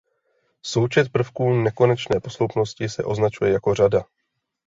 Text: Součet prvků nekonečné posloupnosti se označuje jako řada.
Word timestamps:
Součet 0.65 1.09
prvků 1.11 1.53
nekonečné 1.53 2.19
posloupnosti 2.19 2.89
se 2.89 3.03
označuje 3.03 3.51
jako 3.51 3.73
řada. 3.75 4.03